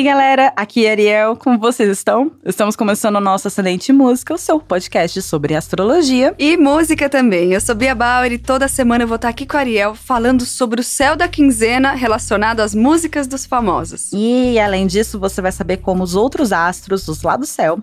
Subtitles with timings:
[0.00, 0.52] aí, galera?
[0.56, 2.32] Aqui é Ariel, como vocês estão?
[2.44, 6.34] Estamos começando o nosso Ascendente Música, o seu podcast sobre astrologia.
[6.38, 7.52] E música também.
[7.52, 10.46] Eu sou Bia Bauer e toda semana eu vou estar aqui com a Ariel falando
[10.46, 14.10] sobre o céu da quinzena relacionado às músicas dos famosos.
[14.14, 17.78] E além disso, você vai saber como os outros astros, os lá do céu,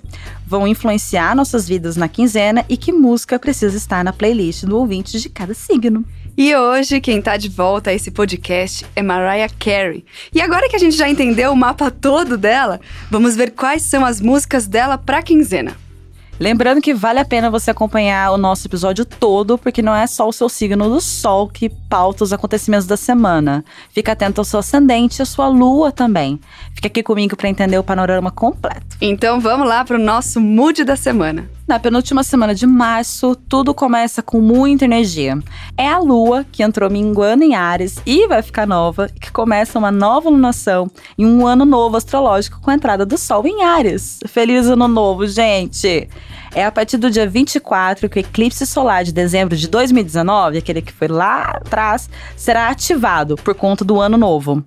[0.45, 5.20] vão influenciar nossas vidas na quinzena e que música precisa estar na playlist do ouvinte
[5.20, 6.04] de cada signo.
[6.40, 10.05] E hoje, quem tá de volta a esse podcast é Mariah Carey.
[10.32, 14.05] E agora que a gente já entendeu o mapa todo dela, vamos ver quais são
[14.05, 15.76] as músicas dela pra quinzena.
[16.40, 20.28] Lembrando que vale a pena você acompanhar o nosso episódio todo, porque não é só
[20.28, 23.66] o seu signo do Sol que pauta os acontecimentos da semana.
[23.90, 26.40] Fica atento ao seu ascendente e à sua lua também.
[26.76, 28.98] Fica aqui comigo para entender o panorama completo.
[29.02, 31.50] Então vamos lá para o nosso mood da semana.
[31.68, 35.38] Na penúltima semana de março, tudo começa com muita energia.
[35.76, 39.92] É a lua que entrou minguando em Ares e vai ficar nova, que começa uma
[39.92, 44.20] nova lunação e um ano novo astrológico com a entrada do Sol em Ares.
[44.28, 46.08] Feliz ano novo, gente!
[46.58, 50.81] É a partir do dia 24 que o eclipse solar de dezembro de 2019, aquele
[50.81, 54.66] que foi lá atrás, será ativado por conta do ano novo.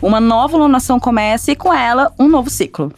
[0.00, 2.92] Uma nova lunação começa e com ela um novo ciclo.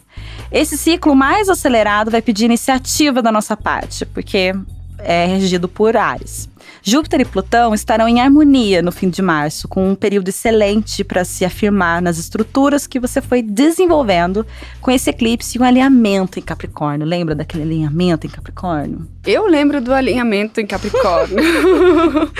[0.53, 4.53] Esse ciclo mais acelerado vai pedir iniciativa da nossa parte, porque
[4.98, 6.47] é regido por Ares.
[6.87, 11.25] Júpiter e Plutão estarão em harmonia no fim de março, com um período excelente para
[11.25, 14.47] se afirmar nas estruturas que você foi desenvolvendo
[14.83, 17.07] com esse eclipse e um alinhamento em Capricórnio.
[17.07, 19.09] Lembra daquele alinhamento em Capricórnio?
[19.27, 21.39] Eu lembro do alinhamento em Capricórnio.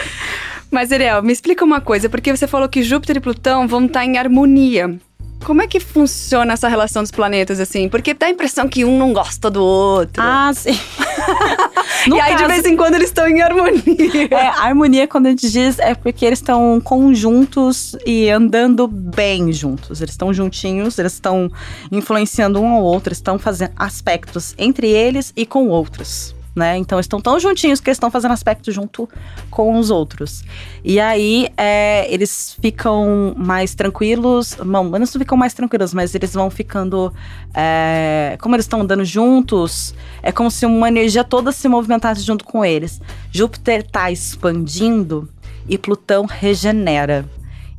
[0.71, 4.05] Mas, Ariel, me explica uma coisa, porque você falou que Júpiter e Plutão vão estar
[4.05, 4.99] em harmonia.
[5.45, 7.89] Como é que funciona essa relação dos planetas, assim?
[7.89, 10.23] Porque dá a impressão que um não gosta do outro.
[10.23, 10.71] Ah, sim.
[12.09, 14.29] e aí, caso, de vez em quando, eles estão em harmonia.
[14.31, 20.01] É, harmonia, quando a gente diz, é porque eles estão conjuntos e andando bem juntos.
[20.01, 21.51] Eles estão juntinhos, eles estão
[21.93, 26.77] influenciando um ao outro, estão fazendo aspectos entre eles e com outros né?
[26.77, 29.09] Então estão tão juntinhos que estão fazendo aspecto junto
[29.51, 30.45] com os outros.
[30.85, 36.51] E aí é, eles ficam mais tranquilos, não, não ficam mais tranquilos, mas eles vão
[36.51, 37.13] ficando.
[37.53, 42.45] É, como eles estão andando juntos, é como se uma energia toda se movimentasse junto
[42.45, 43.01] com eles.
[43.31, 45.29] Júpiter está expandindo
[45.69, 47.25] e Plutão regenera.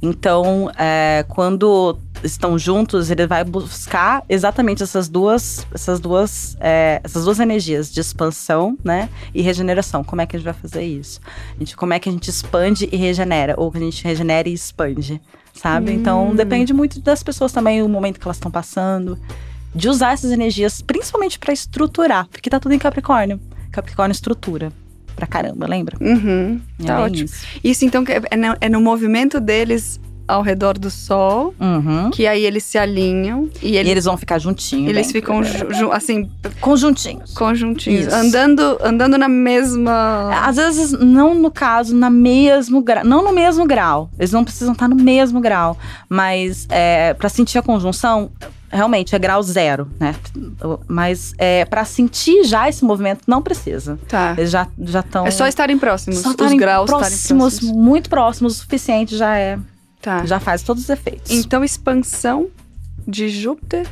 [0.02, 7.26] Então, é, quando estão juntos, ele vai buscar exatamente essas duas, essas duas, é, essas
[7.26, 10.04] duas energias de expansão, né, e regeneração.
[10.04, 11.22] Como é que a gente vai fazer isso?
[11.56, 14.50] A gente, como é que a gente expande e regenera, ou que a gente regenera
[14.50, 15.22] e expande,
[15.54, 15.92] sabe?
[15.92, 15.96] Hum.
[15.96, 19.18] Então, depende muito das pessoas também, o momento que elas estão passando,
[19.74, 23.40] de usar essas energias, principalmente para estruturar, porque tá tudo em Capricórnio.
[23.72, 24.72] Capricórnio estrutura
[25.16, 25.98] pra caramba, lembra?
[26.02, 27.26] Uhum, é tá ótimo.
[27.26, 27.46] Isso.
[27.64, 32.10] isso então é no, é no movimento deles ao redor do Sol, uhum.
[32.10, 34.90] que aí eles se alinham e eles, e eles vão ficar juntinhos.
[34.90, 35.42] Eles bem, ficam
[35.92, 38.16] assim conjuntinhos, conjuntinhos, Isso.
[38.16, 40.32] andando, andando na mesma.
[40.44, 44.10] Às vezes não no caso na mesmo grau, não no mesmo grau.
[44.18, 45.78] Eles não precisam estar no mesmo grau,
[46.10, 48.32] mas é, para sentir a conjunção
[48.76, 50.16] realmente é grau zero, né?
[50.88, 53.98] Mas é, para sentir já esse movimento não precisa.
[54.08, 54.34] Tá.
[54.38, 55.26] Eles já já estão.
[55.26, 56.20] É só estarem próximos.
[56.20, 59.58] Só estarem os graus próximos, estarem próximos, muito próximos, o suficiente já é.
[60.06, 60.24] Tá.
[60.24, 61.32] Já faz todos os efeitos.
[61.32, 62.50] Então expansão
[63.08, 63.88] de Júpiter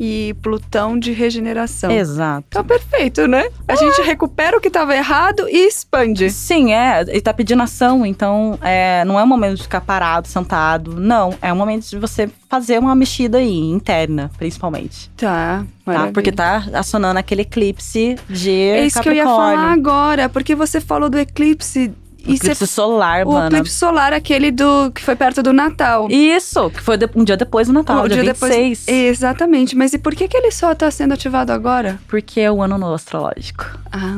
[0.00, 1.90] e Plutão de regeneração.
[1.90, 2.46] Exato.
[2.48, 3.50] Tá perfeito, né?
[3.68, 3.76] A ah.
[3.76, 6.30] gente recupera o que estava errado e expande.
[6.30, 7.02] Sim, é.
[7.02, 10.98] Ele tá pedindo ação, então é, não é um momento de ficar parado, sentado.
[10.98, 15.10] Não, é um momento de você fazer uma mexida aí, interna, principalmente.
[15.18, 19.02] Tá, tá Porque tá acionando aquele eclipse de É isso Capricórnio.
[19.02, 21.92] que eu ia falar agora, porque você falou do eclipse
[22.26, 23.44] o eclipse solar, o mano.
[23.44, 26.08] O eclipse solar, aquele do que foi perto do Natal.
[26.10, 28.86] Isso, que foi um dia depois do Natal, um dia, dia 26.
[28.86, 31.98] Depois, exatamente, mas e por que, que ele só tá sendo ativado agora?
[32.08, 33.66] Porque é o ano novo astrológico.
[33.90, 34.14] Ah.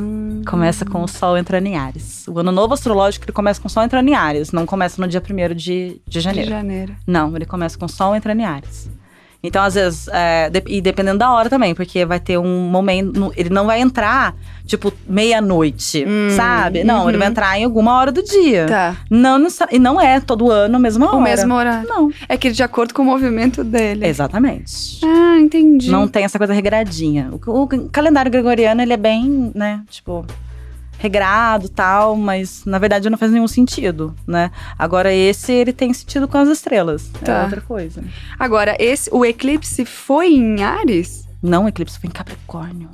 [0.47, 2.27] Começa com o Sol entrando em Ares.
[2.27, 5.07] O ano novo astrológico ele começa com o Sol entrando em Ares, não começa no
[5.07, 6.49] dia 1 de, de janeiro.
[6.49, 6.95] De janeiro.
[7.05, 8.89] Não, ele começa com o Sol entrando em Ares.
[9.43, 13.31] Então, às vezes, é, de, e dependendo da hora também, porque vai ter um momento.
[13.35, 14.35] Ele não vai entrar,
[14.65, 16.83] tipo, meia-noite, hum, sabe?
[16.83, 17.09] Não, uhum.
[17.09, 18.65] ele vai entrar em alguma hora do dia.
[18.67, 18.97] Tá.
[19.09, 21.17] Não, e não é todo ano a mesma hora.
[21.17, 21.87] O mesmo horário.
[21.87, 22.11] Não.
[22.27, 24.07] É que de acordo com o movimento dele.
[24.07, 24.99] Exatamente.
[25.03, 25.91] Ah, entendi.
[25.91, 27.29] Não tem essa coisa regradinha.
[27.31, 30.25] O, o calendário gregoriano, ele é bem, né, tipo
[30.97, 34.51] regrado tal, mas na verdade não faz nenhum sentido, né?
[34.77, 37.33] Agora esse ele tem sentido com as estrelas, é tá.
[37.33, 38.03] é outra coisa.
[38.39, 41.27] Agora esse o eclipse foi em Ares?
[41.41, 42.89] Não, o eclipse foi em Capricórnio.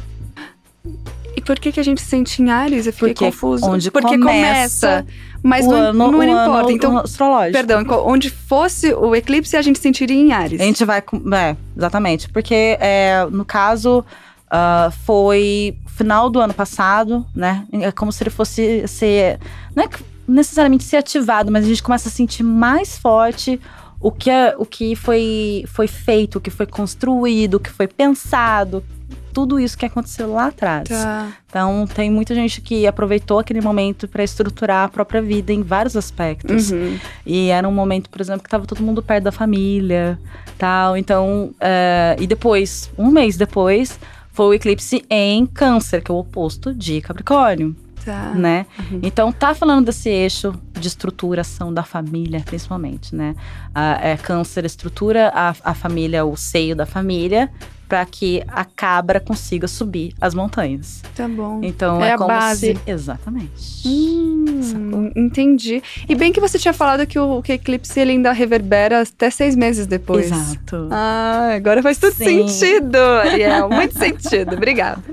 [1.35, 2.87] E por que, que a gente sente em Ares?
[2.87, 3.65] Eu fiquei Porque confuso.
[3.65, 5.05] onde Porque começa
[5.43, 6.59] mas o não, ano, não o importa.
[6.59, 7.53] ano então, astrológico.
[7.53, 10.61] perdão, onde fosse o eclipse, a gente sentiria em Ares.
[10.61, 10.99] A gente vai.
[10.99, 12.29] É, exatamente.
[12.29, 14.05] Porque, é, no caso,
[14.49, 17.65] ah, foi final do ano passado, né?
[17.71, 19.39] É como se ele fosse ser.
[19.75, 19.89] Não é
[20.27, 23.59] necessariamente ser ativado, mas a gente começa a sentir mais forte
[23.99, 27.87] o que, é, o que foi, foi feito, o que foi construído, o que foi
[27.87, 28.83] pensado.
[29.31, 30.89] Tudo isso que aconteceu lá atrás.
[30.89, 31.31] Tá.
[31.47, 35.95] Então, tem muita gente que aproveitou aquele momento para estruturar a própria vida em vários
[35.95, 36.71] aspectos.
[36.71, 36.99] Uhum.
[37.25, 40.19] E era um momento, por exemplo, que tava todo mundo perto da família,
[40.57, 40.97] tal.
[40.97, 43.97] Então, é, e depois, um mês depois,
[44.31, 48.31] foi o eclipse em Câncer, que é o oposto de Capricórnio, Tá.
[48.33, 48.65] né?
[48.79, 48.99] Uhum.
[49.03, 53.35] Então, tá falando desse eixo de estruturação da família, principalmente, né?
[53.75, 57.51] A, é, câncer estrutura a, a família, o seio da família,
[57.91, 61.01] para que a cabra consiga subir as montanhas.
[61.13, 61.59] Tá bom.
[61.61, 62.67] Então, É é, a como base.
[62.67, 62.79] se...
[62.89, 63.85] Exatamente.
[63.85, 65.83] Hum, entendi.
[66.07, 69.57] E bem que você tinha falado que o, que eclipse ele ainda reverbera até seis
[69.57, 70.27] meses depois.
[70.31, 70.87] Exato.
[70.89, 72.47] Ah, agora faz tudo Sim.
[72.47, 73.67] sentido, Ariel.
[73.69, 74.55] Muito sentido.
[74.55, 75.03] Obrigada.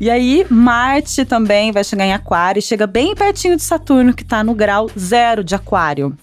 [0.00, 4.24] E aí, Marte também vai chegar em Aquário e chega bem pertinho de Saturno, que
[4.24, 6.16] tá no grau zero de Aquário.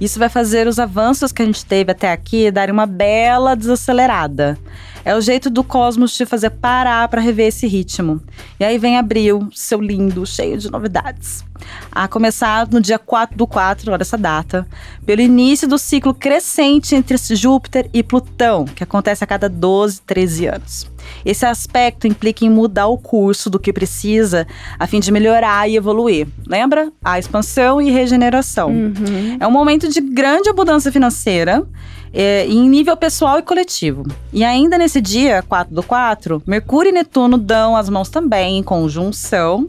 [0.00, 4.58] Isso vai fazer os avanços que a gente teve até aqui darem uma bela desacelerada.
[5.04, 8.22] É o jeito do cosmos te fazer parar para rever esse ritmo.
[8.58, 11.44] E aí vem abril, seu lindo, cheio de novidades.
[11.92, 14.66] A começar no dia 4 do 4, olha essa data,
[15.04, 20.46] pelo início do ciclo crescente entre Júpiter e Plutão, que acontece a cada 12, 13
[20.46, 20.93] anos.
[21.24, 24.46] Esse aspecto implica em mudar o curso do que precisa
[24.78, 26.26] a fim de melhorar e evoluir.
[26.46, 26.92] Lembra?
[27.04, 28.70] A expansão e regeneração.
[28.70, 29.36] Uhum.
[29.40, 31.66] É um momento de grande abundância financeira
[32.14, 34.04] é, em nível pessoal e coletivo.
[34.32, 38.62] E ainda nesse dia, 4 do 4, Mercúrio e Netuno dão as mãos também em
[38.62, 39.68] conjunção.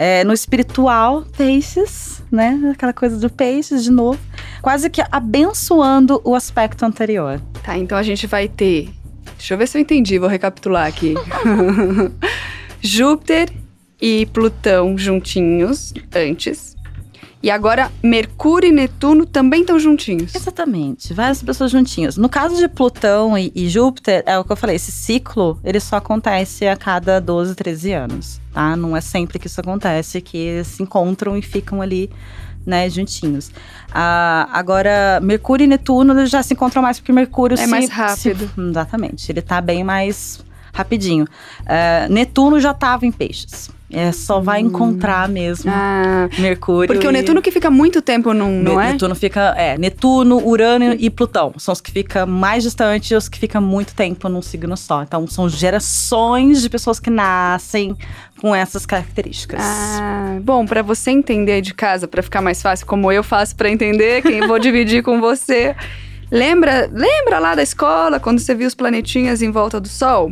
[0.00, 2.56] É, no espiritual, peixes, né?
[2.72, 4.20] Aquela coisa do peixes de novo.
[4.62, 7.40] Quase que abençoando o aspecto anterior.
[7.64, 8.90] Tá, então a gente vai ter.
[9.38, 11.14] Deixa eu ver se eu entendi, vou recapitular aqui.
[12.82, 13.48] Júpiter
[14.00, 16.76] e Plutão juntinhos antes.
[17.40, 20.34] E agora Mercúrio e Netuno também estão juntinhos.
[20.34, 22.16] Exatamente, várias pessoas juntinhas.
[22.16, 25.78] No caso de Plutão e, e Júpiter, é o que eu falei, esse ciclo, ele
[25.78, 28.76] só acontece a cada 12, 13 anos, tá?
[28.76, 32.10] Não é sempre que isso acontece, que se encontram e ficam ali,
[32.68, 33.50] né, juntinhos.
[33.92, 37.90] Ah, agora, Mercúrio e Netuno já se encontram mais porque Mercúrio É se- mais se-
[37.90, 38.50] rápido.
[38.70, 40.40] exatamente, ele tá bem mais
[40.78, 41.26] rapidinho.
[41.66, 43.70] Ah, Netuno já tava em peixes.
[43.90, 46.88] É, só vai encontrar mesmo Ah, Mercúrio.
[46.92, 48.92] porque o e- Netuno que fica muito tempo num, não é?
[48.92, 49.54] Netuno fica.
[49.56, 51.54] É, Netuno, Urano e Plutão.
[51.56, 55.02] São os que ficam mais distantes e os que ficam muito tempo num signo só.
[55.02, 57.96] Então, são gerações de pessoas que nascem
[58.42, 59.60] com essas características.
[59.62, 63.70] Ah, bom, pra você entender de casa, pra ficar mais fácil, como eu faço pra
[63.70, 65.74] entender, quem vou dividir com você.
[66.30, 70.30] Lembra, lembra lá da escola quando você viu os planetinhas em volta do Sol?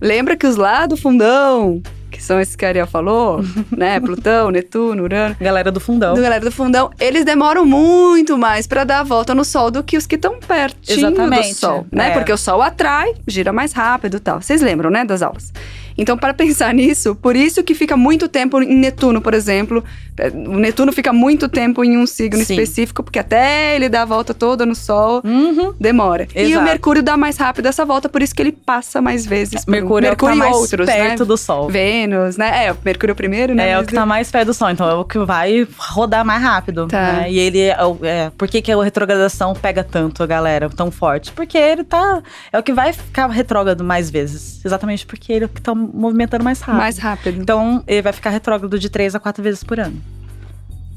[0.00, 3.40] Lembra que os lá do fundão, que são esses que a Ariel falou,
[3.76, 3.98] né?
[4.00, 5.36] Plutão, Netuno, Urano.
[5.40, 6.14] Galera do fundão.
[6.14, 9.82] Do galera do fundão, eles demoram muito mais pra dar a volta no Sol do
[9.82, 12.08] que os que estão pertinho Exatamente, do Sol, né?
[12.08, 12.10] é.
[12.12, 14.40] Porque o Sol atrai, gira mais rápido e tal.
[14.40, 15.52] Vocês lembram, né, das aulas?
[15.98, 19.82] Então, para pensar nisso, por isso que fica muito tempo em Netuno, por exemplo.
[20.18, 22.54] É, O Netuno fica muito tempo em um signo Sim.
[22.54, 25.74] específico, porque até ele dá a volta toda no Sol, Uhum.
[25.78, 26.26] demora.
[26.34, 26.64] E o Exato.
[26.64, 29.64] Mercúrio dá mais rápido essa volta, por isso que ele passa mais vezes.
[29.64, 31.24] por- Mercúrio, é o que tá mais outros, perto né?
[31.26, 31.68] do Sol.
[31.68, 32.66] Vênus, né?
[32.66, 33.70] É, o Mercúrio é o primeiro, né?
[33.70, 36.24] É, o Mas que tá mais perto do Sol, então é o que vai rodar
[36.24, 36.86] mais rápido.
[36.88, 37.12] Tá.
[37.12, 37.30] né?
[37.30, 38.30] E ele é, o- é.
[38.36, 41.32] Por que, que a retrogradação pega tanto a galera, tão forte?
[41.32, 42.22] Porque ele tá.
[42.52, 44.64] É o que vai ficar retrógrado mais vezes.
[44.64, 46.80] Exatamente porque ele é o que tá movimentando mais rápido.
[46.80, 47.40] mais rápido.
[47.40, 50.00] Então, ele vai ficar retrógrado de três a quatro vezes por ano.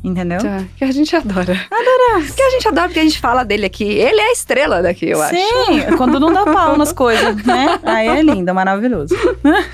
[0.01, 0.39] Entendeu?
[0.39, 1.59] Tá, que a gente adora.
[1.69, 2.25] Adora.
[2.33, 3.83] Que a gente adora porque a gente fala dele aqui.
[3.83, 5.35] Ele é a estrela daqui, eu acho.
[5.35, 7.79] Sim, quando não dá pau nas coisas, né?
[7.83, 9.13] Aí é lindo, maravilhoso.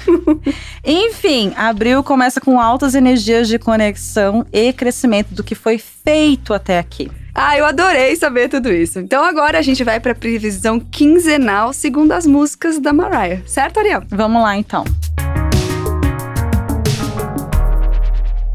[0.83, 6.79] Enfim, abril começa com altas energias de conexão e crescimento do que foi feito até
[6.79, 7.11] aqui.
[7.37, 8.97] Ah, eu adorei saber tudo isso.
[8.97, 13.41] Então agora a gente vai pra previsão quinzenal segundo as músicas da Mariah.
[13.45, 14.03] Certo, Ariel?
[14.09, 14.85] Vamos lá, então.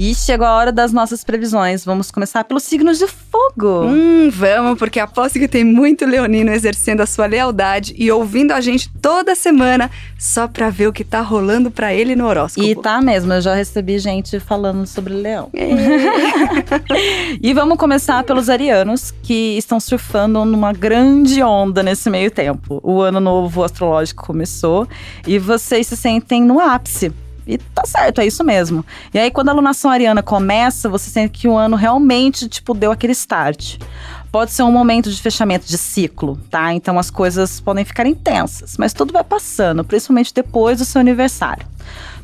[0.03, 1.85] E chegou a hora das nossas previsões.
[1.85, 3.85] Vamos começar pelos signos de fogo.
[3.85, 8.63] Hum, vamos, porque aposto que tem muito leonino exercendo a sua lealdade e ouvindo a
[8.63, 12.67] gente toda semana só pra ver o que tá rolando pra ele no horóscopo.
[12.67, 15.51] E tá mesmo, eu já recebi gente falando sobre leão.
[15.53, 15.69] É.
[17.43, 22.81] E vamos começar pelos arianos, que estão surfando numa grande onda nesse meio tempo.
[22.83, 24.89] O ano novo astrológico começou
[25.27, 27.13] e vocês se sentem no ápice.
[27.51, 28.85] E tá certo, é isso mesmo.
[29.13, 32.93] E aí, quando a alunação ariana começa, você sente que o ano realmente, tipo, deu
[32.93, 33.79] aquele start.
[34.31, 36.73] Pode ser um momento de fechamento de ciclo, tá?
[36.73, 41.67] Então as coisas podem ficar intensas, mas tudo vai passando, principalmente depois do seu aniversário.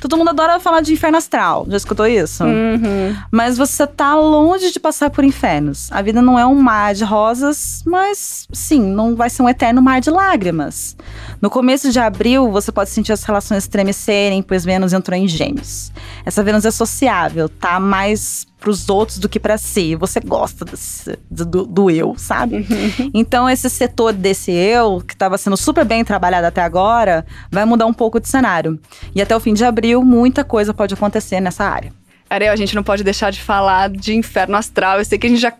[0.00, 1.66] Todo mundo adora falar de inferno astral.
[1.68, 2.44] Já escutou isso?
[2.44, 3.16] Uhum.
[3.30, 5.90] Mas você tá longe de passar por infernos.
[5.90, 9.80] A vida não é um mar de rosas, mas sim, não vai ser um eterno
[9.80, 10.96] mar de lágrimas.
[11.40, 15.92] No começo de abril, você pode sentir as relações estremecerem, pois Vênus entrou em Gêmeos.
[16.24, 19.94] Essa Vênus é sociável, tá mais pros outros do que para si.
[19.94, 22.56] Você gosta desse, do, do, eu, sabe?
[22.56, 23.10] Uhum.
[23.14, 27.86] Então, esse setor desse eu, que estava sendo super bem trabalhado até agora, vai mudar
[27.86, 28.78] um pouco de cenário.
[29.14, 31.92] E até o fim de abril, muita coisa pode acontecer nessa área.
[32.28, 34.98] Ariel, a gente não pode deixar de falar de inferno astral.
[34.98, 35.52] Eu sei que a gente já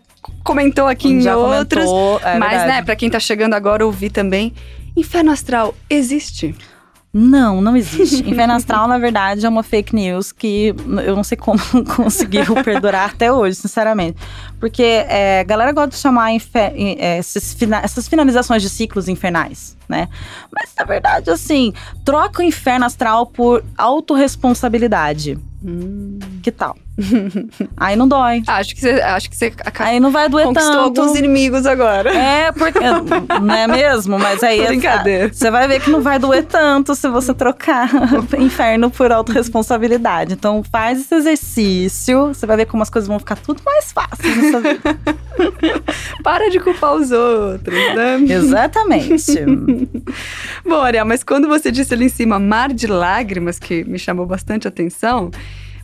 [0.42, 2.72] comentou aqui em Já outros, comentou, é mas verdade.
[2.72, 4.52] né, para quem tá chegando agora ouvir também,
[4.96, 6.54] inferno astral existe?
[7.18, 8.28] Não, não existe.
[8.28, 11.58] Inferno Astral, na verdade, é uma fake news que eu não sei como
[11.96, 14.18] conseguiu perdurar até hoje, sinceramente.
[14.61, 19.75] Porque é, a galera gosta de chamar infer- é, esses essas finalizações de ciclos infernais,
[19.88, 20.08] né?
[20.52, 21.73] Mas, na verdade, assim,
[22.04, 25.38] troca o Inferno Astral por autorresponsabilidade.
[26.42, 26.76] Que tal?
[27.76, 28.42] Aí não dói.
[28.46, 31.00] Acho que você, acho que você Aí não vai doer conquistou tanto.
[31.00, 32.14] alguns inimigos agora.
[32.14, 32.78] É, porque.
[33.42, 34.18] não é mesmo?
[34.18, 34.66] Mas aí.
[34.66, 35.32] Brincadeira.
[35.32, 37.90] Você vai ver que não vai doer tanto se você trocar
[38.38, 40.32] inferno por autorresponsabilidade.
[40.32, 42.28] Então faz esse exercício.
[42.28, 44.98] Você vai ver como as coisas vão ficar tudo mais fáceis nessa vida.
[46.22, 48.16] Para de culpar os outros, né?
[48.28, 49.44] Exatamente.
[50.64, 54.26] Bom, Ariel, mas quando você disse ali em cima Mar de Lágrimas, que me chamou
[54.26, 55.30] bastante atenção,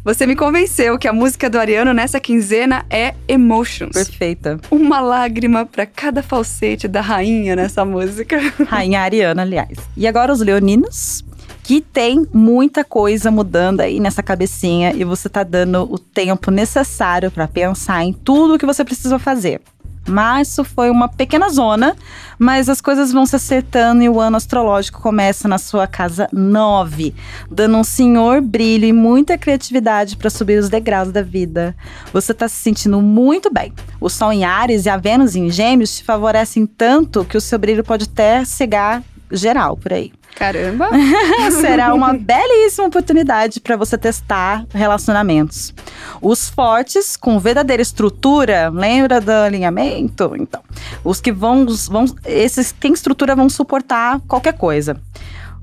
[0.04, 3.92] você me convenceu que a música do Ariano nessa quinzena é Emotions.
[3.92, 4.58] Perfeita.
[4.68, 8.36] Uma lágrima para cada falsete da rainha nessa música.
[8.66, 9.78] Rainha Ariana, aliás.
[9.96, 11.24] E agora os leoninos.
[11.72, 17.30] Que tem muita coisa mudando aí nessa cabecinha e você tá dando o tempo necessário
[17.30, 19.58] para pensar em tudo o que você precisa fazer.
[20.06, 21.96] Março foi uma pequena zona,
[22.38, 27.14] mas as coisas vão se acertando e o ano astrológico começa na sua casa 9,
[27.50, 31.74] dando um senhor brilho e muita criatividade para subir os degraus da vida.
[32.12, 33.72] Você está se sentindo muito bem.
[33.98, 37.58] O Sol em Ares e a Vênus em Gêmeos te favorecem tanto que o seu
[37.58, 40.12] brilho pode até cegar geral por aí.
[40.34, 40.88] Caramba!
[41.60, 45.74] Será uma belíssima oportunidade para você testar relacionamentos.
[46.20, 50.32] Os fortes, com verdadeira estrutura, lembra do alinhamento?
[50.36, 50.62] Então,
[51.04, 52.06] os que vão, vão.
[52.24, 54.96] Esses que têm estrutura vão suportar qualquer coisa.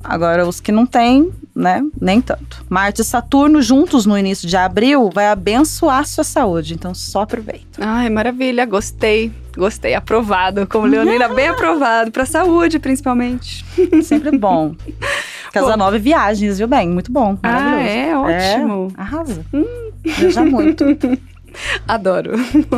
[0.03, 1.83] Agora, os que não têm, né?
[1.99, 2.63] Nem tanto.
[2.69, 6.73] Marte e Saturno juntos no início de abril vai abençoar sua saúde.
[6.73, 7.79] Então, só aproveita.
[7.79, 9.31] Ai, maravilha, gostei.
[9.57, 10.65] Gostei, aprovado.
[10.67, 12.11] Como Leonina, bem aprovado.
[12.11, 13.65] Pra saúde, principalmente.
[14.03, 14.73] Sempre bom.
[15.51, 16.87] Casa nove viagens, viu bem?
[16.87, 17.37] Muito bom.
[17.41, 17.89] Ah, Maravilhoso.
[17.89, 18.15] é?
[18.17, 18.93] Ótimo.
[18.95, 19.45] É, arrasa.
[20.05, 20.85] Veja muito.
[21.87, 22.33] Adoro.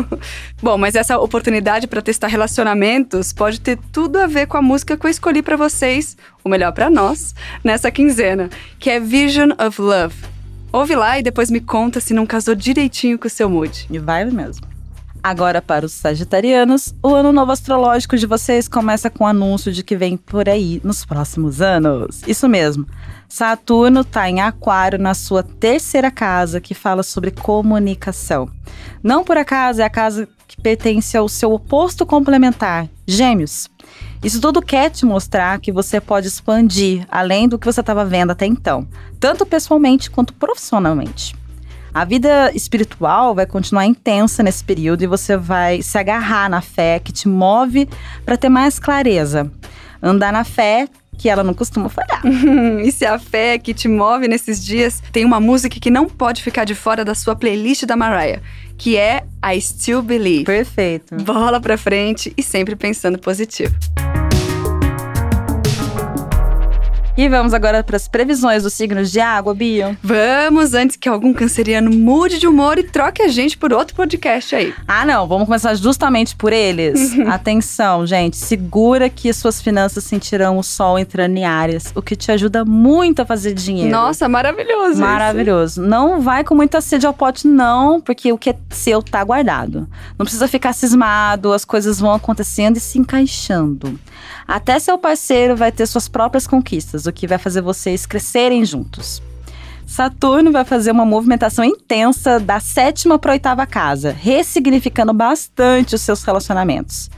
[0.61, 4.97] Bom, mas essa oportunidade para testar relacionamentos pode ter tudo a ver com a música
[4.97, 9.81] que eu escolhi para vocês, ou melhor, para nós, nessa quinzena, que é Vision of
[9.81, 10.15] Love.
[10.71, 13.87] Ouve lá e depois me conta se não casou direitinho com o seu mood.
[13.89, 14.70] E vai mesmo.
[15.23, 19.83] Agora, para os sagitarianos, o ano novo astrológico de vocês começa com o anúncio de
[19.83, 22.23] que vem por aí nos próximos anos.
[22.25, 22.87] Isso mesmo.
[23.29, 28.49] Saturno está em Aquário na sua terceira casa, que fala sobre comunicação.
[29.03, 33.69] Não por acaso é a casa que pertence ao seu oposto complementar, Gêmeos.
[34.23, 38.31] Isso tudo quer te mostrar que você pode expandir além do que você estava vendo
[38.31, 38.87] até então,
[39.19, 41.35] tanto pessoalmente quanto profissionalmente.
[41.93, 46.99] A vida espiritual vai continuar intensa nesse período e você vai se agarrar na fé
[46.99, 47.87] que te move
[48.25, 49.51] para ter mais clareza.
[50.01, 52.21] Andar na fé que ela não costuma falhar.
[52.83, 56.41] e se a fé que te move nesses dias tem uma música que não pode
[56.41, 58.41] ficar de fora da sua playlist da Mariah,
[58.77, 60.45] que é I Still Believe.
[60.45, 61.15] Perfeito.
[61.17, 63.75] Bola pra frente e sempre pensando positivo.
[67.17, 69.97] E vamos agora para as previsões dos signos de água, Bia.
[70.01, 74.55] Vamos, antes que algum canceriano mude de humor e troque a gente por outro podcast
[74.55, 74.73] aí.
[74.87, 77.19] Ah, não, vamos começar justamente por eles.
[77.27, 82.31] Atenção, gente, segura que suas finanças sentirão o sol entrando em áreas, o que te
[82.31, 83.91] ajuda muito a fazer dinheiro.
[83.91, 84.91] Nossa, maravilhoso.
[84.91, 85.01] isso.
[85.01, 85.81] Maravilhoso.
[85.81, 89.87] Não vai com muita sede ao pote, não, porque o que é seu tá guardado.
[90.17, 93.99] Não precisa ficar cismado, as coisas vão acontecendo e se encaixando.
[94.47, 99.21] Até seu parceiro vai ter suas próprias conquistas, o que vai fazer vocês crescerem juntos.
[99.91, 106.01] Saturno vai fazer uma movimentação intensa da sétima para a oitava casa, ressignificando bastante os
[106.01, 107.09] seus relacionamentos.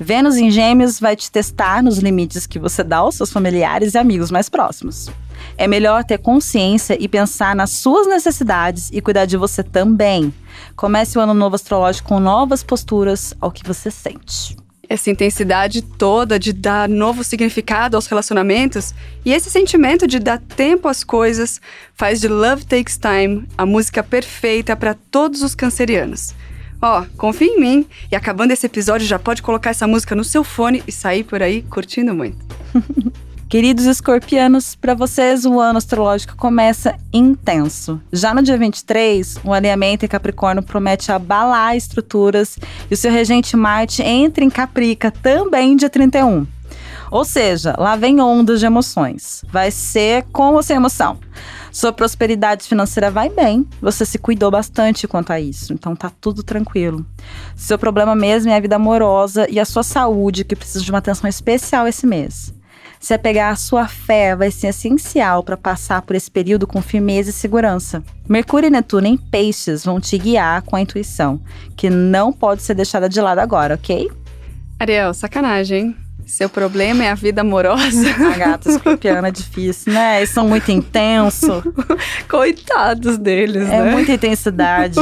[0.00, 3.98] Vênus em Gêmeos vai te testar nos limites que você dá aos seus familiares e
[3.98, 5.10] amigos mais próximos.
[5.58, 10.32] É melhor ter consciência e pensar nas suas necessidades e cuidar de você também.
[10.74, 14.61] Comece o ano novo astrológico com novas posturas ao que você sente
[14.92, 18.92] essa intensidade toda de dar novo significado aos relacionamentos
[19.24, 21.62] e esse sentimento de dar tempo às coisas
[21.94, 26.34] faz de Love Takes Time a música perfeita para todos os cancerianos.
[26.80, 30.24] Ó, oh, confia em mim e acabando esse episódio já pode colocar essa música no
[30.24, 32.44] seu fone e sair por aí curtindo muito.
[33.52, 38.00] Queridos escorpianos, para vocês o ano astrológico começa intenso.
[38.10, 42.58] Já no dia 23, o alinhamento em Capricórnio promete abalar estruturas
[42.90, 46.46] e o seu regente Marte entra em Caprica também dia 31.
[47.10, 49.44] Ou seja, lá vem ondas de emoções.
[49.50, 51.18] Vai ser com ou sem emoção.
[51.70, 56.42] Sua prosperidade financeira vai bem, você se cuidou bastante quanto a isso, então tá tudo
[56.42, 57.04] tranquilo.
[57.54, 61.00] Seu problema mesmo é a vida amorosa e a sua saúde, que precisa de uma
[61.00, 62.54] atenção especial esse mês.
[63.02, 67.30] Se apegar à sua fé vai ser essencial para passar por esse período com firmeza
[67.30, 68.00] e segurança.
[68.28, 71.40] Mercúrio e Netuno em peixes vão te guiar com a intuição,
[71.76, 74.08] que não pode ser deixada de lado agora, ok?
[74.78, 78.08] Ariel, sacanagem, Seu problema é a vida amorosa.
[78.32, 80.18] A gata escorpiana é difícil, né?
[80.18, 81.64] Eles são muito intensos.
[82.30, 83.88] Coitados deles, é né?
[83.88, 85.00] É muita intensidade.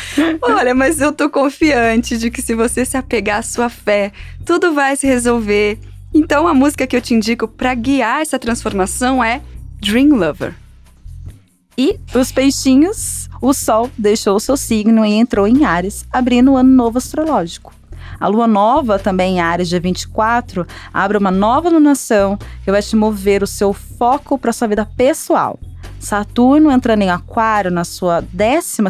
[0.40, 4.10] Olha, mas eu tô confiante de que se você se apegar à sua fé,
[4.46, 5.78] tudo vai se resolver
[6.14, 9.40] então a música que eu te indico para guiar essa transformação é
[9.80, 10.54] Dream Lover.
[11.76, 16.70] E os peixinhos, o Sol deixou seu signo e entrou em Ares, abrindo o ano
[16.70, 17.74] novo astrológico.
[18.20, 22.94] A lua nova, também em Ares, dia 24, abre uma nova lunação que vai te
[22.94, 25.58] mover o seu foco para sua vida pessoal.
[25.98, 28.82] Saturno entrando em Aquário na sua 12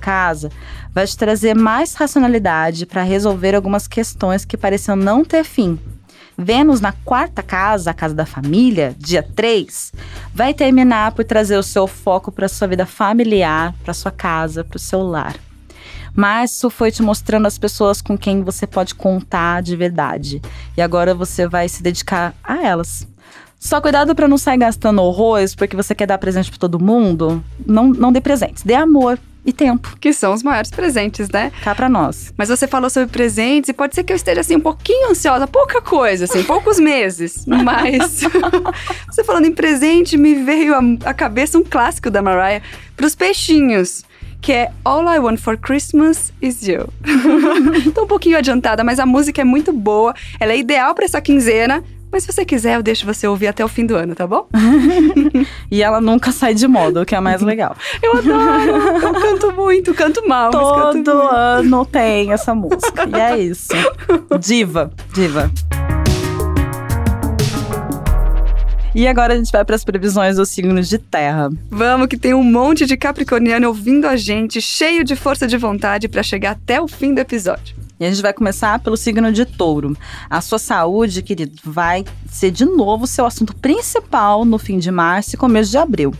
[0.00, 0.50] casa
[0.92, 5.78] vai te trazer mais racionalidade para resolver algumas questões que pareciam não ter fim
[6.36, 9.92] Vênus na quarta casa, a casa da família, dia 3,
[10.34, 14.76] vai terminar por trazer o seu foco para sua vida familiar, para sua casa, para
[14.76, 15.36] o seu lar.
[16.14, 20.42] Março foi te mostrando as pessoas com quem você pode contar de verdade.
[20.76, 23.06] E agora você vai se dedicar a elas.
[23.58, 27.42] Só cuidado para não sair gastando horrores porque você quer dar presente para todo mundo.
[27.64, 29.96] Não, não dê presentes, dê amor e tempo.
[30.00, 31.52] Que são os maiores presentes, né?
[31.62, 32.32] Cá para nós.
[32.36, 35.46] Mas você falou sobre presentes e pode ser que eu esteja assim um pouquinho ansiosa,
[35.46, 37.44] pouca coisa, assim, poucos meses.
[37.46, 38.20] Mas
[39.10, 40.74] você falando em presente, me veio
[41.04, 42.62] à cabeça um clássico da Mariah
[42.96, 44.04] para os peixinhos
[44.40, 46.88] que é All I Want for Christmas Is You.
[47.94, 51.20] Tô um pouquinho adiantada, mas a música é muito boa, ela é ideal para essa
[51.20, 54.26] quinzena, mas se você quiser, eu deixo você ouvir até o fim do ano, tá
[54.26, 54.46] bom?
[55.70, 57.74] e ela nunca sai de moda, o que é mais legal.
[58.02, 58.76] Eu adoro!
[59.02, 60.50] Eu canto muito, canto mal.
[60.50, 63.08] Todo canto ano tem essa música.
[63.08, 63.68] E é isso.
[64.38, 65.50] Diva, diva.
[68.94, 71.48] E agora a gente vai para as previsões dos signos de terra.
[71.70, 76.08] Vamos, que tem um monte de capricorniano ouvindo a gente, cheio de força de vontade
[76.08, 77.81] para chegar até o fim do episódio.
[78.02, 79.96] E a gente vai começar pelo signo de touro.
[80.28, 84.90] A sua saúde, querido, vai ser de novo o seu assunto principal no fim de
[84.90, 86.12] março e começo de abril.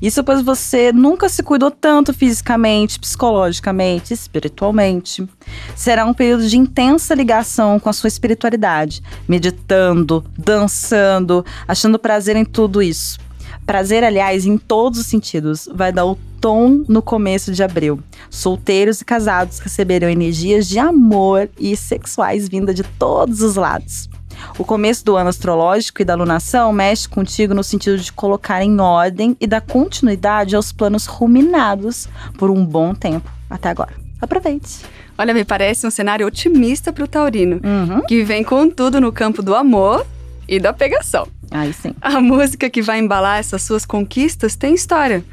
[0.00, 5.28] Isso pois você nunca se cuidou tanto fisicamente, psicologicamente, espiritualmente.
[5.74, 12.46] Será um período de intensa ligação com a sua espiritualidade, meditando, dançando, achando prazer em
[12.46, 13.25] tudo isso.
[13.66, 17.98] Prazer, aliás, em todos os sentidos, vai dar o tom no começo de abril.
[18.30, 24.08] Solteiros e casados receberão energias de amor e sexuais vinda de todos os lados.
[24.56, 28.80] O começo do ano astrológico e da lunação mexe contigo no sentido de colocar em
[28.80, 33.94] ordem e dar continuidade aos planos ruminados por um bom tempo até agora.
[34.20, 34.82] Aproveite!
[35.18, 38.02] Olha, me parece um cenário otimista para o taurino, uhum.
[38.02, 40.06] que vem com tudo no campo do amor
[40.46, 41.26] e da pegação.
[41.50, 41.94] Aí sim.
[42.00, 45.24] A música que vai embalar essas suas conquistas tem história.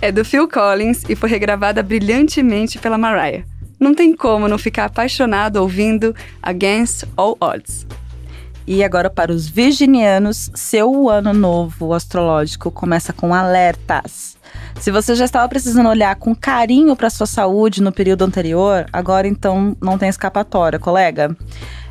[0.00, 3.44] É do Phil Collins e foi regravada brilhantemente pela Mariah.
[3.78, 7.86] Não tem como não ficar apaixonado ouvindo Against All Odds.
[8.66, 14.36] E agora para os virginianos, seu ano novo astrológico começa com alertas.
[14.78, 19.26] Se você já estava precisando olhar com carinho para sua saúde no período anterior, agora
[19.26, 21.36] então não tem escapatória, colega.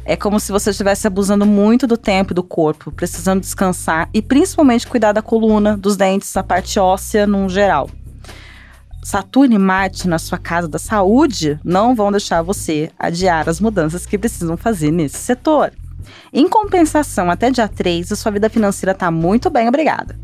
[0.04, 4.22] É como se você estivesse abusando muito do tempo e do corpo, precisando descansar e
[4.22, 7.90] principalmente cuidar da coluna, dos dentes, a parte óssea num geral.
[9.04, 14.06] Saturno e Marte na sua casa da saúde não vão deixar você adiar as mudanças
[14.06, 15.72] que precisam fazer nesse setor.
[16.34, 20.18] Em compensação, até dia 3, a sua vida financeira está muito bem, obrigada.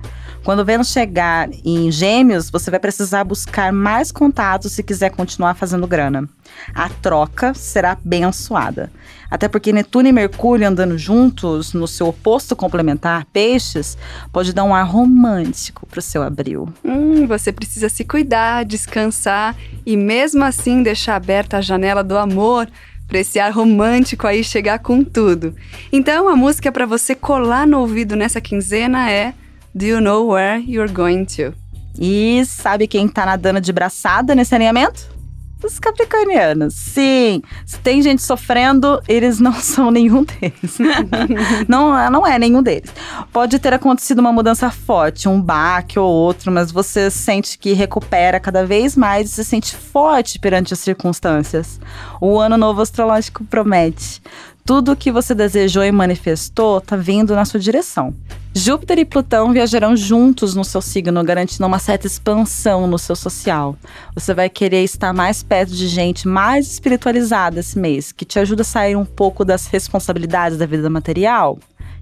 [0.44, 5.86] Quando Vênus chegar em Gêmeos, você vai precisar buscar mais contatos se quiser continuar fazendo
[5.86, 6.28] grana.
[6.74, 8.92] A troca será abençoada.
[9.30, 13.98] Até porque Netuno e Mercúrio andando juntos no seu oposto complementar, Peixes,
[14.32, 16.72] pode dar um ar romântico para o seu abril.
[16.84, 22.68] Hum, você precisa se cuidar, descansar e mesmo assim deixar aberta a janela do amor
[23.08, 25.56] para esse ar romântico aí chegar com tudo.
[25.92, 29.34] Então, a música para você colar no ouvido nessa quinzena é
[29.74, 31.54] Do You Know Where You're Going To?
[32.00, 35.17] E sabe quem tá nadando de braçada nesse alinhamento?
[35.64, 36.76] Os capricornianos.
[36.76, 40.78] Sim, se tem gente sofrendo, eles não são nenhum deles.
[41.68, 42.94] não, não é nenhum deles.
[43.34, 48.40] Pode ter acontecido uma mudança forte, um baque ou outro, mas você sente que recupera
[48.40, 51.80] cada vez mais e se sente forte perante as circunstâncias.
[52.22, 54.22] O ano novo astrológico promete
[54.68, 58.14] tudo o que você desejou e manifestou está vindo na sua direção.
[58.54, 63.78] Júpiter e Plutão viajarão juntos no seu signo, garantindo uma certa expansão no seu social.
[64.14, 68.64] Você vai querer estar mais perto de gente mais espiritualizada esse mês, que te ajuda
[68.64, 71.58] a sair um pouco das responsabilidades da vida material,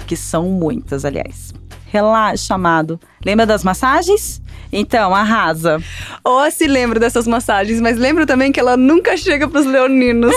[0.08, 1.54] que são muitas, aliás.
[1.86, 3.00] Relaxa, amado.
[3.24, 4.42] Lembra das massagens?
[4.78, 5.82] Então, arrasa.
[6.22, 10.36] Ou se lembra dessas massagens, mas lembro também que ela nunca chega pros leoninos.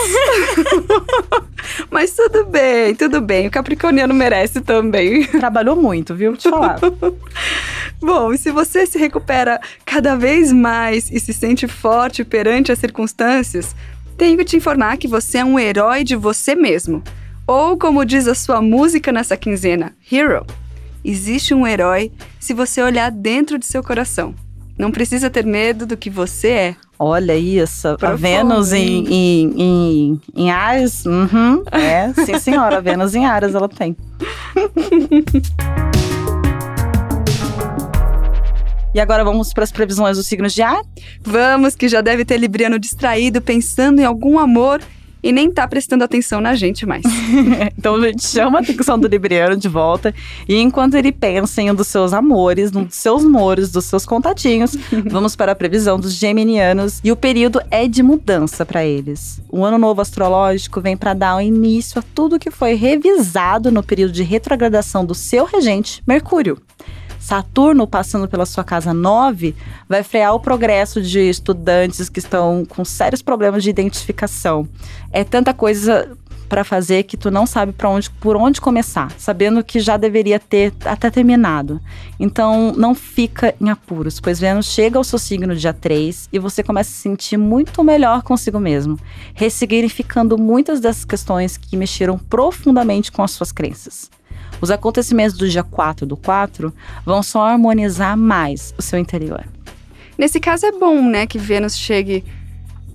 [1.90, 3.48] mas tudo bem, tudo bem.
[3.48, 5.26] O capricorniano merece também.
[5.26, 6.36] Trabalhou muito, viu?
[6.36, 6.78] Te falar.
[8.00, 12.78] Bom, e se você se recupera cada vez mais e se sente forte perante as
[12.78, 13.74] circunstâncias,
[14.16, 17.02] tenho que te informar que você é um herói de você mesmo.
[17.44, 20.46] Ou, como diz a sua música nessa quinzena, Hero.
[21.08, 24.34] Existe um herói se você olhar dentro de seu coração.
[24.76, 26.76] Não precisa ter medo do que você é.
[26.98, 31.06] Olha isso, a Vênus em, em, em, em Ares.
[31.06, 33.96] Uhum, é, sim senhora, Vênus em Ares ela tem.
[38.94, 40.80] E agora vamos para as previsões dos signos de ar?
[41.22, 44.80] Vamos, que já deve ter Libriano distraído pensando em algum amor
[45.22, 47.04] e nem tá prestando atenção na gente mais.
[47.76, 50.14] então a gente chama a atenção do Libriano de volta
[50.48, 54.04] e enquanto ele pensa em um dos seus amores, um dos seus mores, dos seus
[54.06, 54.76] contatinhos,
[55.10, 59.40] vamos para a previsão dos geminianos e o período é de mudança para eles.
[59.48, 63.82] O ano novo astrológico vem para dar um início a tudo que foi revisado no
[63.82, 66.58] período de retrogradação do seu regente, Mercúrio.
[67.28, 69.54] Saturno passando pela sua casa 9
[69.86, 74.66] vai frear o progresso de estudantes que estão com sérios problemas de identificação.
[75.12, 76.16] É tanta coisa
[76.48, 80.40] para fazer que tu não sabe para onde por onde começar, sabendo que já deveria
[80.40, 81.78] ter até terminado.
[82.18, 86.62] Então não fica em apuros, pois Vênus chega ao seu signo dia 3 e você
[86.62, 88.98] começa a se sentir muito melhor consigo mesmo,
[89.34, 94.10] ressignificando muitas dessas questões que mexeram profundamente com as suas crenças.
[94.60, 96.72] Os acontecimentos do dia 4 do 4
[97.04, 99.44] vão só harmonizar mais o seu interior.
[100.16, 102.24] Nesse caso é bom, né, que Vênus chegue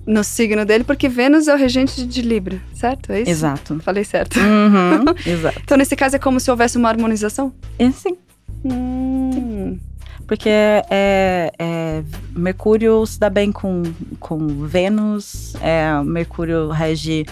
[0.06, 3.10] no signo dele, porque Vênus é o regente de Libra, certo?
[3.10, 3.30] É isso?
[3.30, 3.80] Exato.
[3.80, 4.38] Falei certo.
[4.38, 5.58] Uhum, exato.
[5.64, 7.52] Então, nesse caso, é como se houvesse uma harmonização?
[7.78, 8.16] É sim.
[8.64, 9.78] Hum.
[10.26, 12.02] Porque é, é,
[12.34, 13.82] Mercúrio se dá bem com,
[14.18, 17.26] com Vênus, é, Mercúrio rege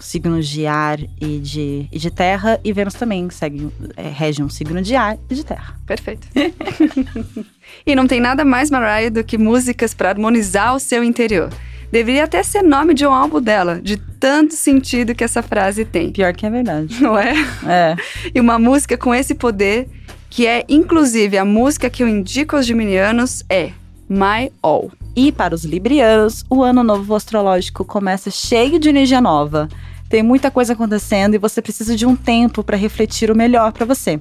[0.00, 4.48] signos de ar e de, e de terra, e Vênus também segue, é, rege um
[4.48, 5.74] signo de ar e de terra.
[5.86, 6.26] Perfeito.
[7.86, 11.50] e não tem nada mais, Mariah, do que músicas para harmonizar o seu interior.
[11.90, 16.12] Deveria até ser nome de um álbum dela, de tanto sentido que essa frase tem.
[16.12, 16.94] Pior que é verdade.
[17.02, 17.32] Não é?
[17.66, 17.96] É.
[18.34, 19.88] E uma música com esse poder,
[20.28, 23.72] que é inclusive a música que eu indico aos geminianos, é
[24.08, 24.90] My All.
[25.16, 29.68] E para os librianos, o ano novo astrológico começa cheio de energia nova.
[30.08, 33.84] Tem muita coisa acontecendo e você precisa de um tempo para refletir o melhor para
[33.84, 34.18] você.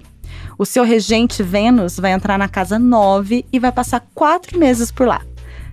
[0.58, 5.08] O seu regente Vênus vai entrar na casa 9 e vai passar quatro meses por
[5.08, 5.22] lá.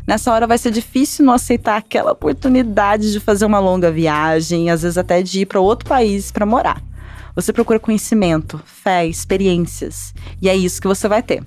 [0.07, 4.83] Nessa hora vai ser difícil não aceitar aquela oportunidade de fazer uma longa viagem, às
[4.83, 6.81] vezes até de ir para outro país para morar.
[7.35, 11.43] Você procura conhecimento, fé, experiências, e é isso que você vai ter.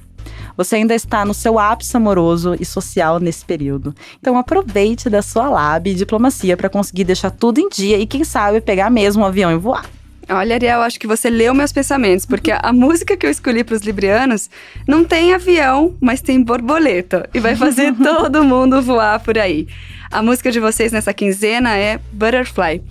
[0.57, 3.93] Você ainda está no seu ápice amoroso e social nesse período.
[4.19, 8.23] Então aproveite da sua lab e diplomacia para conseguir deixar tudo em dia e quem
[8.23, 9.85] sabe pegar mesmo um avião e voar.
[10.29, 13.75] Olha, Ariel, acho que você leu meus pensamentos, porque a música que eu escolhi para
[13.75, 14.49] os librianos
[14.85, 19.67] não tem avião, mas tem borboleta e vai fazer todo mundo voar por aí.
[20.11, 22.81] A música de vocês nessa quinzena é Butterfly.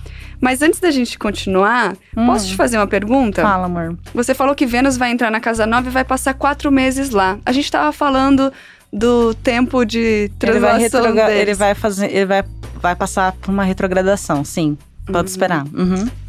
[0.47, 2.25] Mas antes da gente continuar, hum.
[2.25, 3.43] posso te fazer uma pergunta?
[3.43, 3.99] Fala, amor.
[4.15, 7.37] Você falou que Vênus vai entrar na casa 9 e vai passar quatro meses lá.
[7.45, 8.53] A gente tava falando
[8.93, 12.45] do tempo de translação ele vai, ele vai fazer, ele vai,
[12.81, 14.79] vai passar por uma retrogradação, sim.
[15.05, 15.25] Pode uhum.
[15.25, 15.65] esperar.
[15.75, 16.09] Uhum.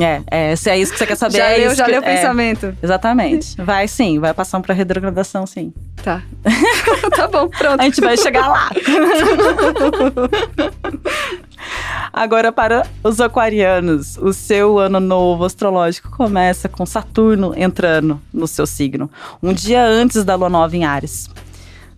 [0.00, 1.38] É, é, se é isso que você quer saber.
[1.38, 2.76] já é leu, já que- leu o é, pensamento.
[2.80, 3.60] Exatamente.
[3.60, 5.72] Vai sim, vai passar pra retrogradação, sim.
[6.02, 6.22] Tá.
[7.16, 7.80] tá bom, pronto.
[7.80, 8.70] A gente vai chegar lá.
[12.12, 18.66] Agora, para os aquarianos, o seu ano novo astrológico começa com Saturno entrando no seu
[18.66, 19.10] signo,
[19.42, 21.30] um dia antes da lua nova em Ares.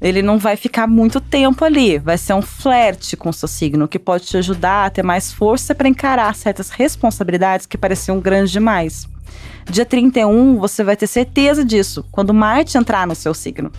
[0.01, 3.89] Ele não vai ficar muito tempo ali, vai ser um flerte com o seu signo,
[3.89, 8.53] que pode te ajudar a ter mais força para encarar certas responsabilidades que pareciam grandes
[8.53, 9.09] demais.
[9.69, 13.73] Dia 31, você vai ter certeza disso, quando Marte entrar no seu signo.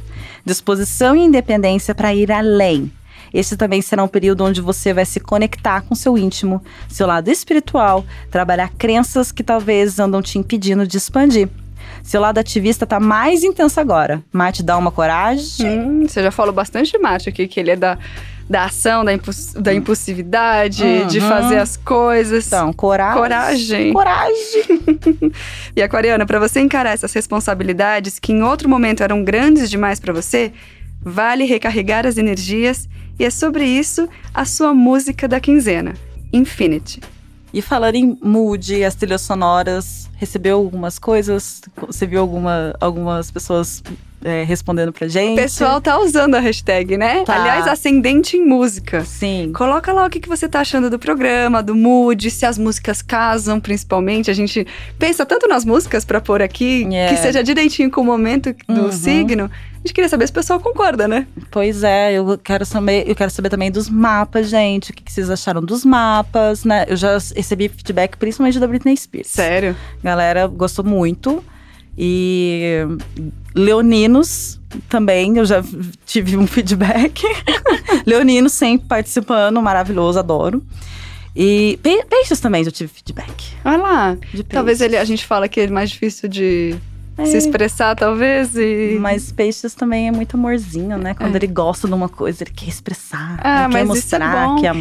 [0.43, 2.91] Disposição e independência para ir além.
[3.35, 7.29] Esse também será um período onde você vai se conectar com seu íntimo, seu lado
[7.29, 11.49] espiritual, trabalhar crenças que talvez andam te impedindo de expandir.
[12.01, 14.23] Seu lado ativista tá mais intenso agora.
[14.31, 15.67] Marte dá uma coragem.
[15.67, 17.97] Hum, você já falou bastante de Marte aqui, que ele é da,
[18.49, 21.27] da ação, da, impuls- da impulsividade, de Uhum.
[21.29, 22.47] fazer as coisas.
[22.47, 23.91] Então, coragem.
[23.93, 23.93] Coragem.
[23.93, 25.31] Coragem.
[25.75, 30.13] E Aquariana, para você encarar essas responsabilidades que em outro momento eram grandes demais para
[30.13, 30.53] você,
[31.01, 32.87] vale recarregar as energias
[33.19, 35.93] e é sobre isso a sua música da quinzena,
[36.33, 37.01] Infinity.
[37.53, 41.61] E falando em mood, as trilhas sonoras, recebeu algumas coisas?
[41.87, 43.81] Você viu alguma, algumas pessoas
[44.21, 45.37] é, respondendo pra O gente?
[45.41, 47.23] pessoal tá usando a hashtag, né?
[47.23, 47.39] Tá.
[47.39, 49.05] Aliás, ascendente em música.
[49.05, 49.53] Sim.
[49.55, 53.01] Coloca lá o que, que você tá achando do programa, do mood, se as músicas
[53.01, 54.29] casam, principalmente.
[54.29, 54.67] A gente
[54.99, 57.07] pensa tanto nas músicas pra pôr aqui, É.
[57.07, 58.91] que seja direitinho com o momento do Uhum.
[58.91, 59.49] signo.
[59.85, 61.27] A gente queria saber se o pessoal concorda, né?
[61.51, 64.89] Pois é, eu quero saber, eu quero saber também dos mapas, gente.
[64.89, 66.85] O que, que vocês acharam dos mapas, né?
[66.87, 69.27] Eu já recebi feedback principalmente da Britney Spears.
[69.27, 69.75] Sério.
[70.03, 71.43] Galera gostou muito.
[71.95, 72.79] E
[73.53, 75.63] leoninos também, eu já
[76.03, 77.21] tive um feedback.
[78.07, 80.63] Leoninos sempre participando, maravilhoso, adoro.
[81.35, 83.53] E pe- peixes também já tive feedback.
[83.63, 84.17] Olha lá.
[84.33, 86.75] De Talvez ele, a gente fala que é mais difícil de
[87.17, 87.25] É.
[87.25, 88.55] se expressar, talvez.
[88.55, 88.97] E...
[88.99, 91.13] Mas peixes também é muito amorzinho, né?
[91.13, 91.37] Quando É.
[91.37, 93.39] ele gosta de uma coisa, ele quer expressar.
[93.43, 94.55] Ah, ele quer é mostrar bom.
[94.57, 94.73] que é.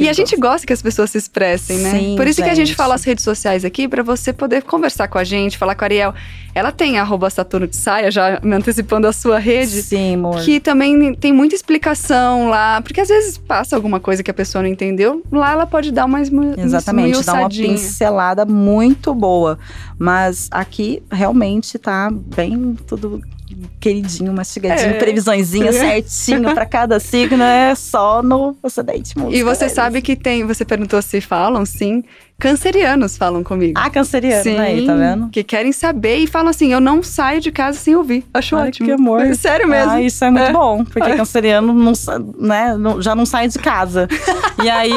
[0.00, 0.66] E a gente gosta.
[0.66, 1.90] que as pessoas se expressem, né?
[1.98, 2.76] Sim, Por isso que a gente gente.
[2.76, 5.86] fala as redes sociais aqui, pra você poder conversar com a gente, falar com a
[5.86, 6.14] Ariel.
[6.54, 9.82] Ela tem arroba Saturno de Saia, já me antecipando a sua rede.
[9.82, 10.42] Sim, amor.
[10.42, 14.62] Que também tem muita explicação lá, porque às vezes passa alguma coisa que a pessoa
[14.62, 19.58] não entendeu, lá ela pode dar mais Exatamente, dá uma pincelada muito boa.
[19.98, 23.22] Mas aqui realmente tá bem tudo
[23.80, 24.98] queridinho, mastigadinho, É.
[24.98, 29.36] previsõezinha certinho pra cada signo, é só no Ocidente Música.
[29.36, 29.74] E você deles.
[29.74, 32.02] sabe que tem, você perguntou se falam, sim,
[32.40, 33.74] cancerianos falam comigo.
[33.76, 35.28] Ah, canceriano Sim, aí, tá vendo?
[35.28, 38.24] Que querem saber e falam assim: eu não saio de casa sem ouvir.
[38.34, 38.86] Acho Olha ótimo.
[38.86, 39.20] que amor.
[39.36, 39.92] Sério mesmo.
[39.92, 40.52] Ah, isso é muito É.
[40.52, 41.92] bom, porque canceriano não,
[42.38, 44.08] né, não- já não sai de casa.
[44.64, 44.92] e aí,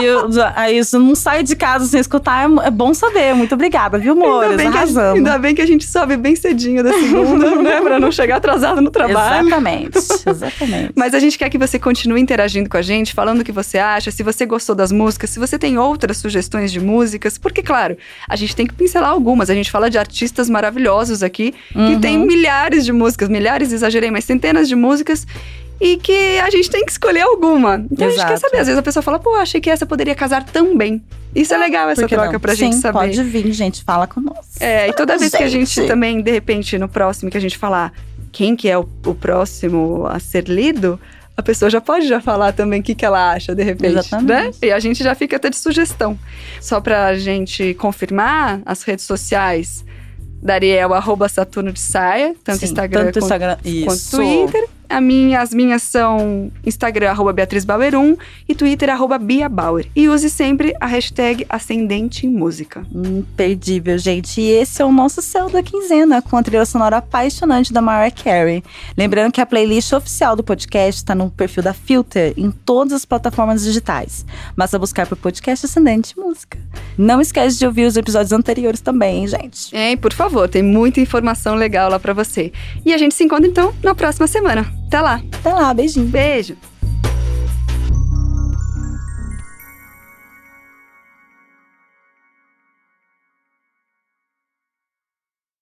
[0.56, 3.34] aí isso não sai de casa sem escutar, é, é bom saber.
[3.36, 4.52] Muito obrigada, viu, amores?
[4.52, 7.82] Ainda bem, que a, ainda bem que a gente sobe bem cedinho da segunda, né?
[7.82, 9.48] Pra não chegar atrasado no trabalho.
[9.48, 10.92] Exatamente, exatamente.
[10.96, 13.78] Mas a gente quer que você continue interagindo com a gente, falando o que você
[13.78, 17.98] acha, se você gostou das músicas, se você tem outras sugestões de músicas, porque, claro,
[18.28, 19.50] a gente tem que pincelar algumas.
[19.50, 22.00] A gente fala de artistas maravilhosos aqui, que Uhum.
[22.00, 25.26] tem milhares de músicas, milhares, exagerei, mas centenas de músicas.
[25.82, 27.84] E que a gente tem que escolher alguma.
[27.92, 28.40] Então a gente quer Exato.
[28.42, 28.58] saber.
[28.60, 31.02] Às vezes a pessoa fala, pô, achei que essa poderia casar tão bem.
[31.36, 32.40] Isso é, legal, essa que troca não?
[32.40, 33.00] pra gente Sim, saber.
[33.00, 34.44] pode vir, gente, fala conosco.
[34.60, 35.88] É, e toda vez que a gente Gente.
[35.88, 37.92] também, de repente, no próximo que a gente falar
[38.32, 41.00] quem que é o, o próximo a ser lido,
[41.36, 44.28] a pessoa já pode já falar também o que, que ela acha, de repente, Exatamente.
[44.28, 44.52] né?
[44.62, 46.18] E a gente já fica até de sugestão.
[46.62, 49.84] Só pra gente confirmar, as redes sociais
[50.42, 54.12] da Ariel, arroba Saturno de Saia, tanto Sim, Instagram tanto quanto, Instagram, quanto.
[54.12, 54.70] Twitter.
[54.90, 58.18] A minha, as minhas são Instagram, arroba Beatriz Bauer 1
[58.48, 59.88] e Twitter, arroba Bia Bauer.
[59.96, 62.86] E use sempre a hashtag Ascendente Música.
[62.94, 64.40] Imperdível, gente.
[64.40, 68.12] E esse é o nosso céu da quinzena, com a trilha sonora apaixonante da Mariah
[68.12, 68.64] Carey.
[68.98, 73.06] Lembrando que a playlist oficial do podcast está no perfil da Filter em todas as
[73.06, 74.26] plataformas digitais.
[74.56, 76.58] Basta buscar por podcast Ascendente Música.
[76.98, 79.76] Não esquece de ouvir os episódios anteriores também, hein, gente.
[79.76, 82.52] É, e por favor, tem muita informação legal lá pra você.
[82.86, 84.83] E a gente se encontra então na próxima semana.
[84.94, 85.22] Até lá.
[85.40, 86.06] Até lá, beijinho.
[86.06, 86.56] Beijo.